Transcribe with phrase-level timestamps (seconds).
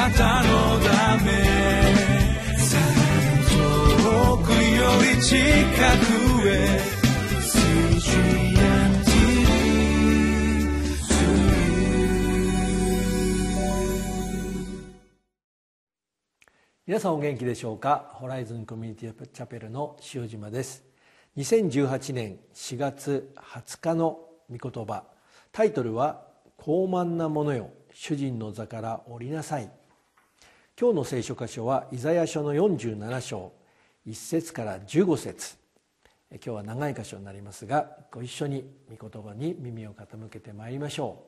[0.00, 1.30] なたのため
[3.50, 4.56] 遠くよ
[5.14, 6.80] り近くへ
[16.86, 18.08] 皆さんお元気でしょうか？
[18.14, 20.82] ホライズンコミュニティチャペルの塩島です。
[21.36, 24.18] 2018年4月20日の
[24.50, 25.04] 御言葉。
[25.52, 26.22] タイトルは
[26.56, 27.68] 「高慢なものよ。
[27.92, 29.70] 主人の座から降りなさい」
[30.80, 33.52] 今日の聖書箇所はイザヤ書の47章
[34.06, 35.58] 1節から15節。
[36.30, 41.26] 今日は長い箇所になりますがご一緒に御言葉に耳を傾けてまいりましょ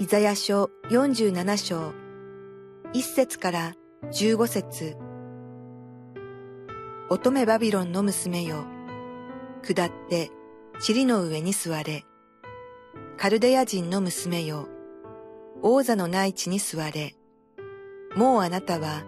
[0.00, 0.02] う。
[0.02, 1.92] イザヤ書47章
[2.94, 3.76] 1節から
[4.10, 4.96] 15節。
[7.10, 8.64] 乙女バビロンの娘よ、
[9.62, 10.32] 下って
[10.80, 12.04] 塵の上に座れ。
[13.16, 14.68] カルデヤ人の娘よ、
[15.62, 17.14] 王座の内地に座れ。
[18.16, 19.04] もうあなたは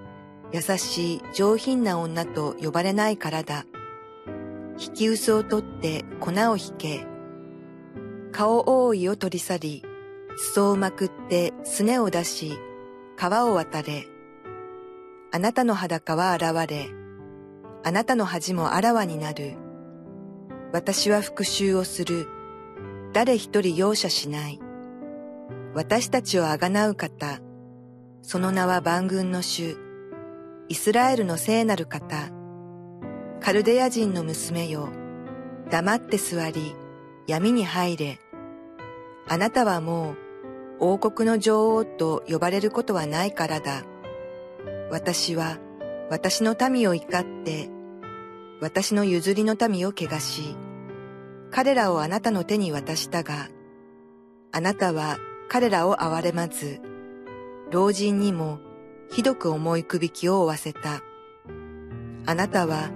[0.53, 3.65] 優しい上品な女と呼ばれないからだ。
[4.79, 7.07] 引き薄を取って粉を引け。
[8.31, 9.85] 顔覆いを取り去り、
[10.37, 12.59] 裾をまくってすねを出し、
[13.17, 14.07] 川を渡れ。
[15.33, 16.89] あなたの裸は現れ、
[17.83, 19.64] あなたの恥もあらわになる。
[20.75, 22.27] 私は復讐をする。
[23.13, 24.59] 誰一人容赦しない。
[25.73, 27.39] 私たちをあがなう方。
[28.23, 29.77] その名は万軍の主。
[30.69, 32.29] イスラエルの聖なる方。
[33.39, 34.89] カルデヤ人の娘よ。
[35.71, 36.75] 黙って座り、
[37.29, 38.19] 闇に入れ。
[39.29, 40.17] あなたはもう
[40.81, 43.85] 王国の女王と呼ばれることはないからだ。
[44.91, 45.59] 私は
[46.11, 47.71] 私の民を怒って、
[48.61, 50.57] 私の譲りの民を汚し、
[51.57, 53.49] 彼らをあなたの手に渡したが、
[54.51, 56.81] あなたは彼らを憐れまず、
[57.71, 58.59] 老人にも
[59.13, 61.05] ひどく重い首きを負わせた。
[62.27, 62.91] あなたは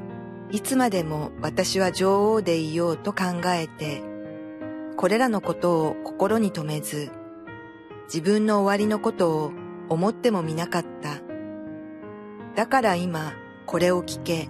[0.50, 4.02] いつまでも私は女王でいようと考えて、
[4.96, 7.12] これらのことを心に留めず、
[8.06, 9.52] 自分の終わりのことを
[9.88, 11.20] 思ってもみなかった。
[12.56, 13.34] だから今、
[13.66, 14.48] これを聞け。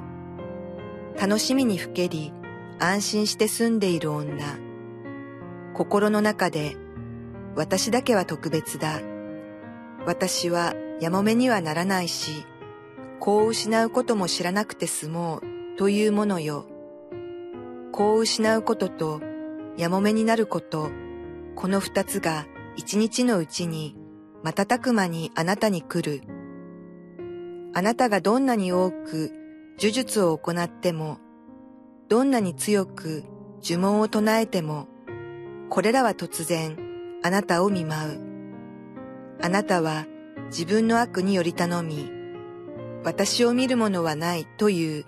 [1.21, 2.33] 楽しみにふけり、
[2.81, 4.57] 安心して住んでいる女。
[5.75, 6.77] 心の中で、
[7.57, 9.01] 私だけは特別だ。
[10.07, 12.47] 私はやもめにはならないし、
[13.19, 16.67] 子を失うことも知らなくて済もうというものよ。
[17.91, 19.21] 子を失うことと
[19.77, 20.91] やもめになること、
[21.57, 22.47] この二つが
[22.77, 23.97] 一日のうちに
[24.45, 26.23] 瞬く間にあなたに来る。
[27.75, 29.33] あなたがどんなに多く
[29.81, 31.19] 呪術を行っても、
[32.09, 33.25] どんなに強く
[33.63, 34.89] 呪文を唱えても、
[35.69, 36.79] これらは突然
[37.23, 38.21] あなたを見舞う。
[39.43, 40.07] あなたは
[40.47, 42.11] 自分の悪により頼み、
[43.05, 45.05] 私を見るものはないという。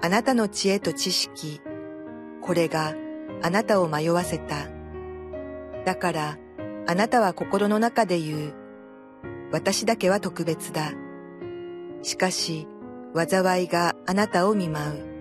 [0.00, 1.60] あなたの知恵と知識、
[2.42, 2.94] これが
[3.42, 4.68] あなたを迷わせた。
[5.84, 6.38] だから、
[6.86, 8.54] あなたは心の中で言う。
[9.50, 10.92] 私だけは特別だ。
[12.02, 12.68] しかし、
[13.14, 15.11] 災いがあなたを見舞う。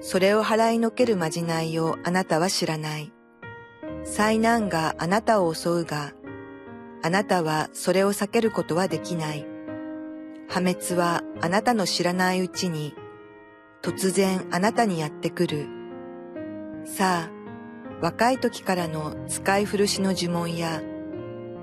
[0.00, 3.12] それを払いのけるまじないをあなたは知らない。
[4.04, 6.12] 災難があなたを襲うが、
[7.02, 9.46] あなたはそれを避けることはできない。
[10.48, 12.94] 破滅はあなたの知らないうちに、
[13.82, 15.66] 突然あなたにやってくる。
[16.84, 17.30] さあ、
[18.00, 20.80] 若い時からの使い古しの呪文や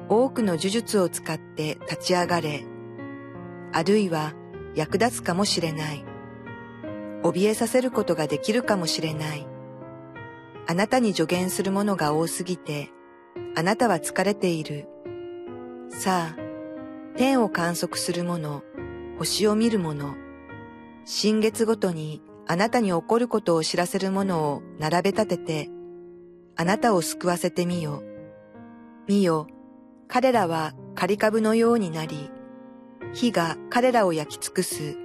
[0.10, 2.66] 多くの呪術を使って立ち上がれ、
[3.72, 4.34] あるいは
[4.76, 6.06] 役立つかもしれない。
[7.32, 9.48] 怯えさせることができるかもしれない。
[10.68, 12.92] あなたに助言するものが多すぎて、
[13.56, 14.88] あなたは疲れている。
[15.90, 16.40] さあ、
[17.18, 18.64] 天を観測する者、
[19.18, 20.16] 星を見る者、
[21.06, 25.70] 新月ごとにあなたに起こることを知らせるものを並べ立てて、
[26.56, 28.04] あなたを救わせてみよ。
[29.08, 29.48] 見よ、
[30.08, 32.32] 彼らは仮株のようになり、
[33.14, 35.05] 火が彼らを焼き尽くす。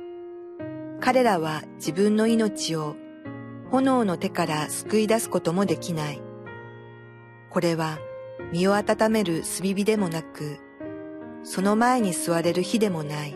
[1.00, 2.94] 彼らは自分の命を
[3.70, 6.20] 炎の手から救い出すこともできない。
[7.48, 7.98] これは
[8.52, 10.58] 身を温める炭火でもなく、
[11.42, 13.34] その前に座れる火でもない。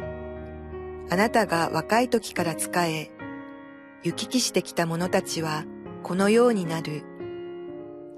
[1.10, 3.10] あなたが若い時から仕え、
[4.02, 5.64] 行き来してきた者たちは
[6.02, 7.02] このようになる。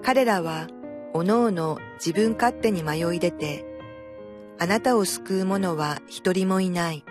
[0.02, 0.66] 彼らは、
[1.14, 3.64] おのおの自分勝手に迷い出て、
[4.58, 7.04] あなたを救う者は一人もいない。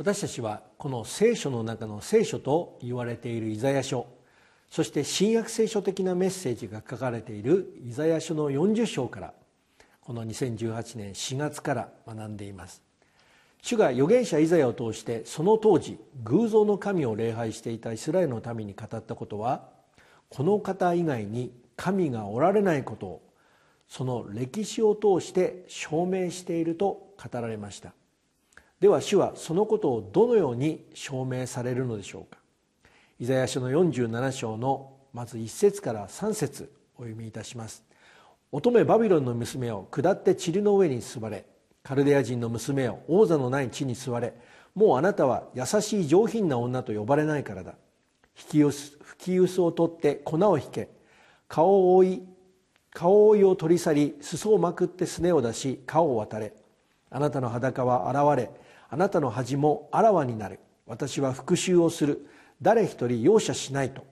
[0.00, 4.06] 私たちはこの聖書の中の聖書と言われているイザヤ書
[4.70, 9.34] そして新約聖書的なメッセージが書かれているイザヤ書の40章から
[10.00, 12.80] この2018年4月から学んでいます。
[13.60, 19.68] 主が預言者イザヤを通してその当時偶像の神を礼拝していたイスラエルの民に語ったことは
[20.30, 23.22] この方以外に神がおられないことを
[23.86, 27.92] その歴史を通して証明していると語られました。
[28.80, 32.38] では主はそのことをどのように証明されるのでしょうか？
[33.18, 37.84] イザヤ書の47章のまず1節から3節お読みいたします。
[38.52, 41.44] 乙女バビロンの娘を下って塵の上に座れ。
[41.82, 44.34] カルデア人の娘を王座のない地に座れ。
[44.74, 47.74] もうあなたは優しい上品な女と呼ばれないからだ。
[48.38, 50.88] 引き薄吹き薄を取って粉を引け。
[51.48, 52.22] 顔を覆い
[52.92, 56.54] 顔覆いを取り去り裾をまくってすねを出し顔を渡れ。
[57.10, 58.50] あなたの裸は現れ
[58.88, 60.58] あなたの恥もあらわになる。
[60.86, 62.26] 私は復讐をする。
[62.60, 64.04] 誰一人容赦しないと。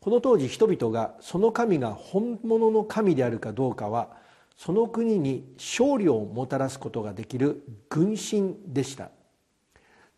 [0.00, 4.16] この当時人々がその神が本物の神であるかどうかは
[4.56, 9.10] その国に勝利をもたらすことができる軍神でした。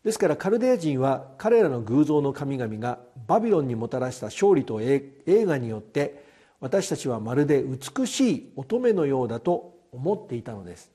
[0.03, 6.23] ですからカルデア人は彼らの偶像の神々がバビロンにもたらした勝利と映画によって
[6.59, 10.91] 私たちはまるで美しい乙女のようだと思っていたのです。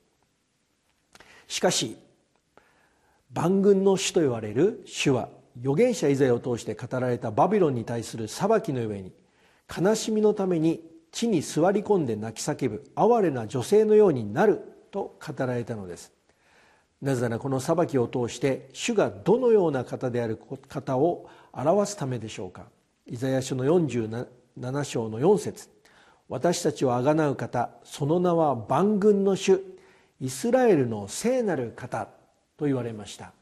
[1.49, 1.97] しかし
[3.33, 5.29] 万軍の主と言われる主は
[5.61, 9.13] 預言者イザヤを通して語られたバビロンに対する裁きの上に
[9.77, 10.81] 悲しみのために
[11.11, 14.61] 地に座り込んで泣き叫ぶ哀れな女性のようになる
[14.91, 16.13] と語られたのです。
[17.01, 22.67] なぜならこの裁きを通して主がどのような方である方を表すためでしょうか。
[23.07, 25.69] イザヤ書の47章の4節。
[26.29, 29.63] 私たちをあがなう方その名は万軍の主
[30.21, 32.09] イスラエルの聖なる方
[32.57, 33.33] と言われました。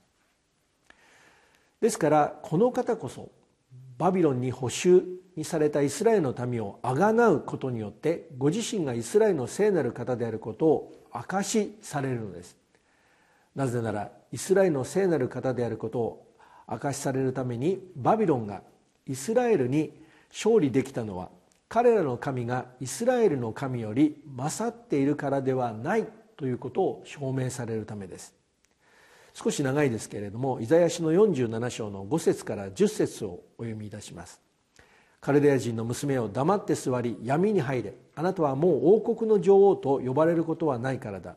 [1.80, 3.30] ですからこの方こそ
[3.98, 5.02] バビロンに捕囚
[5.36, 12.56] にされたイスラエルの民をあがなうことによってご自身がイスラエルの聖なる方であることを証しされるのです。
[13.54, 16.26] なぜならイスラエルの聖なる方であることを
[16.66, 18.62] 証しされるためにバビロンが
[19.06, 19.92] イスラエルに
[20.30, 21.30] 勝利できたのは
[21.68, 26.06] 彼らの神がイスラエルの神より勝っているからではない
[26.36, 28.34] ということを証明されるためです。
[29.34, 34.40] 少し長いですけれどもイザヤ書の47章の5節から10節をお読みいたします。
[35.20, 41.36] カルデア人の娘を黙って座り闇に入れあなたはもう王国の女王と呼ばれることはないからだ。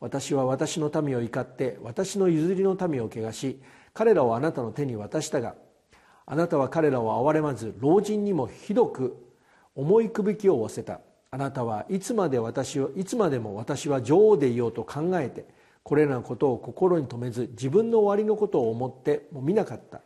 [0.00, 3.60] 私は私の民を怒って私の譲りの民を汚し
[3.94, 5.54] 彼らをあなたの手に渡したが
[6.26, 9.16] あなたは彼らを憐れまず老人にもひどく
[9.74, 11.00] 重い首きを負わせた。
[11.36, 15.44] あなたはいつまで私をいつまでも私は女王でいようと考えて
[15.82, 20.00] これらのことを心に留めず自分の終わりのことを思っても見なかった。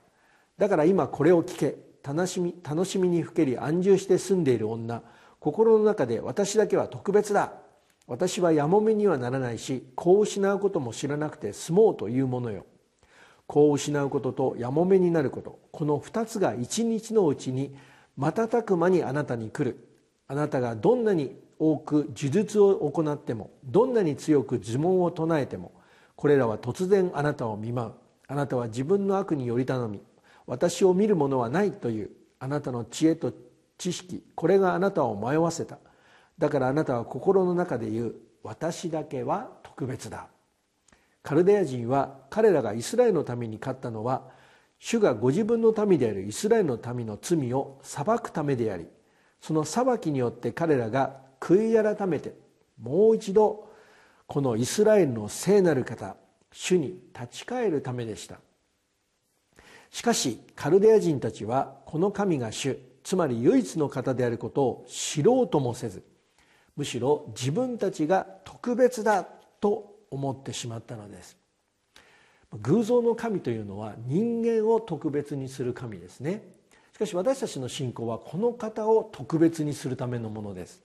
[0.58, 1.76] だから今これを聞け。
[2.02, 5.02] 楽しみ楽しみにふけり安住して住んでいる女。
[5.38, 7.52] 心の中で私だけは特別だ。
[8.08, 12.66] 私はやもめにはならないし子を失うことも知らなくて済もうというものよ。
[13.46, 15.60] 子を失うこととやもめになること。
[15.70, 17.76] この2つが一日のうちに
[18.16, 19.89] 瞬く間にあなたに来る。
[20.30, 25.72] あなたがどんなに多く呪術を行ってもどんなに強く呪文を唱えても
[26.14, 27.92] これらは突然あなたを見舞う。
[28.28, 30.00] あなたは自分の悪により頼み
[30.46, 33.32] 私を見る者はないというあなたの知恵と
[33.76, 35.78] 知識これがあなたを迷わせた。
[36.38, 38.14] だからあなたは心の中で言う
[38.44, 40.28] 私だけは特別だ。
[41.24, 44.28] カルデア人は彼らがイスラエルのために勝ったのは
[44.78, 48.86] 主がご自分の民であるイスラエルの民の罪を裁くためであり
[49.40, 52.34] その裁きによって彼らが悔い改めて
[52.80, 53.68] もう一度
[54.26, 56.16] このイスラエルの聖なる方
[56.52, 58.38] 主に立ち返るためでした。
[59.90, 66.04] しかしカルデア人たちはこの神が主つまり唯一の方であることを知ろうともせず
[66.76, 69.24] むしろ自分たちが特別だ
[69.60, 71.36] と思ってしまったのです。
[72.62, 76.42] 偶像の神というのは人間を特別にする神ですね。
[77.00, 80.82] しかし私たちの信仰はこの方を特別にするためのものです。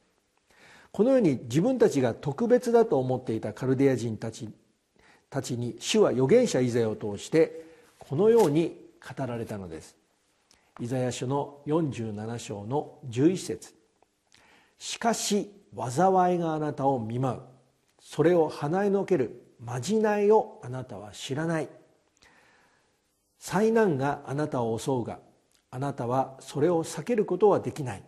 [0.93, 4.47] このように自分たちが特別だと思っていたカルデア人たち
[5.29, 7.65] たちに主は預言者イザヤを通して
[7.99, 9.97] このように語られたのです。
[10.79, 13.73] イザヤ書の47章の11節。
[14.77, 17.41] しかし災いがあなたを見舞う。
[17.99, 21.67] それを鼻へのけるまじないをあなたは知らない。
[23.37, 25.19] 災難があなたを襲うが
[25.75, 28.03] あなたはそれを避けることはできない。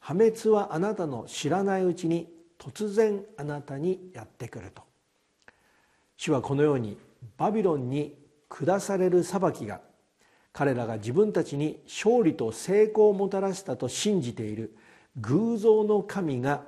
[0.00, 4.82] 破滅はあなたの知らないうちに突然あなたにやってくると。
[6.16, 6.98] 主はこのように
[7.36, 9.82] バビロンに下される裁きが
[10.52, 14.76] 彼らが自分たちに勝利と成功をもたらしたと信じている
[15.18, 16.64] 偶像の神が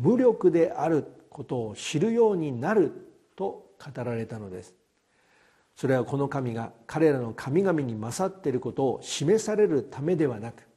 [0.00, 2.90] 無力であることを知るようになる
[3.36, 4.79] と語られたのです。
[5.80, 10.68] それはこの神が彼らの神々に勝っていることを示されるためではなく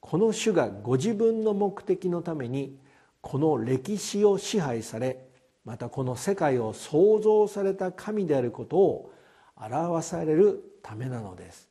[0.00, 2.76] この主がご自分の目的のために
[3.20, 5.24] この歴史を支配され
[5.64, 9.12] またこの世界を創造された神であることを
[9.54, 11.68] 表されるためなのです。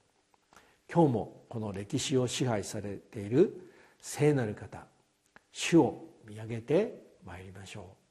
[0.89, 4.85] 今日もこの歴史を支配されている聖なる方
[5.51, 8.08] 主を見上げてまいりましょう。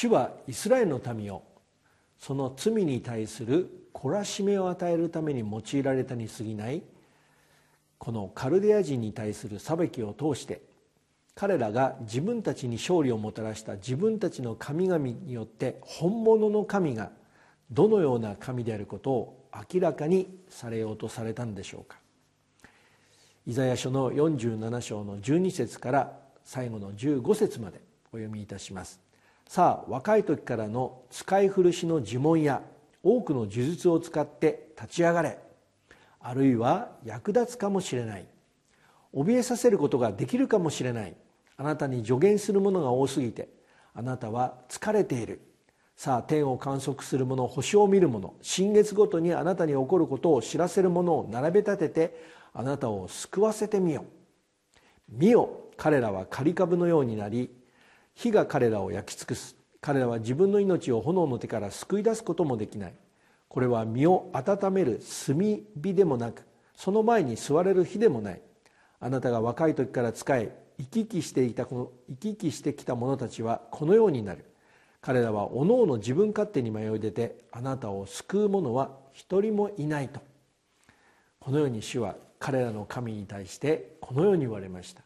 [0.00, 1.42] 主はイスラエルの民を
[2.18, 6.82] その罪に対する懲らしめを与えるために用いられたに過ぎない
[7.98, 10.62] このカルデア人に対する裁きを通して
[11.34, 17.10] 彼らが自分たちに勝利をもたらした自分たちの神々によって本物の神が
[17.70, 21.98] どのような神であることを明らかにされようとされたんでしょうか。
[23.46, 29.09] イザヤ書の47章の12節から最後の15節までお読みいたします。
[29.50, 32.62] さあ若い時からの使い古しの呪文や
[33.02, 35.40] 多くの呪術を使って立ち上がれ。
[36.20, 38.28] あるいは役立つかもしれない。
[39.12, 41.16] 怯えさせることができるかもしれない。
[41.56, 43.48] あなたに助言するものが多すぎて
[43.92, 45.40] あなたは疲れている。
[45.96, 54.04] さあ天を観測する者星を見る者新月ごとにあなたに起こることを知らせる者を並べ立ててあなたを救わせてみよ
[55.08, 57.50] 見よ彼らは刈り株のようになり
[58.14, 59.56] 火が彼らを焼き尽くす。
[59.80, 62.94] 彼らは自分の命を炎の手から救い出すこともできない。
[63.48, 66.44] これは身を温める炭火でもなく
[66.76, 68.40] その前に座れる火でもない。
[69.00, 74.44] あなたが若い時から仕え生き生きしていたこの生き生きしてきた者たちはこのようになる。
[75.00, 80.20] 彼らはおのおの自分勝手に迷い出てあなたを救う者は一人もいないと。
[81.38, 85.02] このように主は彼らの神に対してこのように言われました。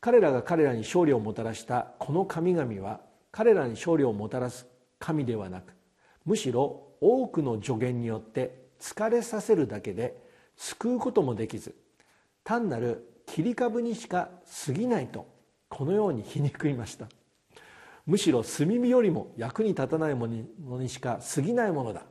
[0.00, 3.00] 彼らが彼らに勝利をもたらしたこの神々は
[3.32, 4.66] 彼らに勝利をもたらす
[4.98, 5.74] 神ではなく
[6.24, 10.16] むしろ多くの助言によって疲れさせるだけで
[10.56, 11.74] 救うこともできず
[12.44, 14.30] 単なる切り株にしか
[14.66, 15.26] 過ぎないと
[15.68, 17.08] このように皮肉いました。
[18.06, 22.04] むしろ炭火よりも役に立たないものにしか過ぎないものだ。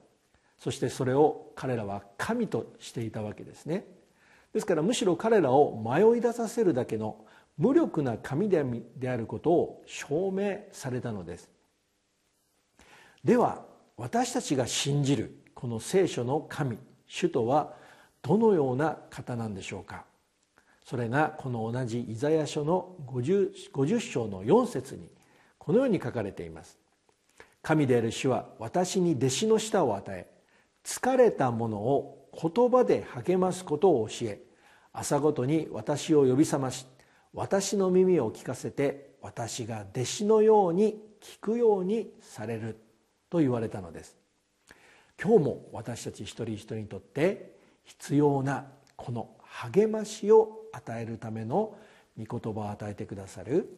[0.58, 3.86] そしてそれを彼らは神としていたわけですね。
[4.54, 7.26] ですからむしろ彼らを迷い出させるだけの
[7.58, 8.60] 無力な神で
[9.10, 11.50] あることを証明されたのです。
[13.24, 13.64] では
[13.98, 17.74] 私たちが信じるこの聖書の神主とは
[18.22, 20.06] どのような方なんでしょうか？
[20.84, 25.10] それがこの同じイザヤ書の 50, 50章の4節に
[25.58, 26.78] このように書かれています。
[27.64, 30.28] 神である主は私に弟子の舌を与え
[30.84, 34.42] 疲れた者を言葉で励ますことを教え
[34.94, 36.86] 朝ごとに私を呼び覚まし
[37.36, 42.78] 私の耳を聞かせて私が弟子のように聞くようにされる
[43.30, 44.16] と言われたのです。
[45.22, 48.66] 今日も私たち一人一人にとって必要な
[48.96, 51.78] この励ましを与えるための
[52.18, 53.70] 御言葉を与えてくださる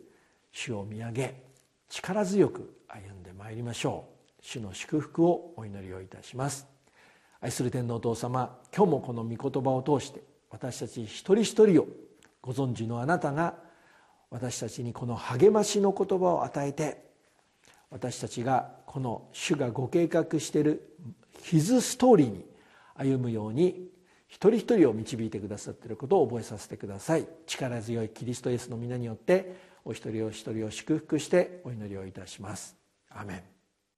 [0.51, 1.43] 主を見上げ
[1.89, 4.05] 力強く歩んでまいりましょ
[4.39, 4.43] う。
[4.45, 6.67] 主の祝福をお祈りをいたします。
[7.41, 10.21] 愛する天皇お父様今日もこの御言葉を通して
[10.51, 11.87] 私たち一人一人を
[12.47, 13.55] ご存知のあなたが
[14.31, 17.03] 私たちにこの励ましの言葉を与えて
[17.91, 20.95] 私たちがこの主がご計画している
[21.43, 22.45] ヒズストーリーに
[22.95, 23.89] 歩むように
[24.29, 27.27] 一人一人を導いてくださっていることを覚えさせてください。
[27.47, 32.77] 力強いキリストイエスの皆によってお一人お一人を祝福してお祈りをいたします。
[33.09, 33.43] アメン。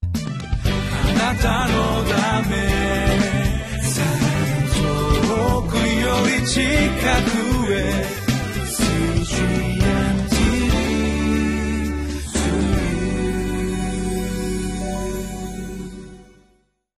[0.02, 2.56] あなたのため
[4.74, 6.60] 遠くより近
[7.68, 8.29] くへ。
[9.40, 9.79] Jesus.